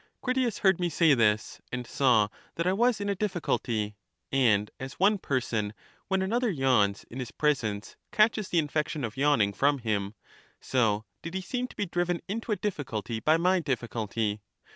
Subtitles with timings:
[0.23, 3.93] Critias heard me say this, and saw that I was in a difiiculty;
[4.31, 5.75] and as one person
[6.07, 10.15] when another yawns in his presence catches the infection of yawning from him,
[10.59, 14.39] so did he seem to be driven into a difiiculty by my difiiculty.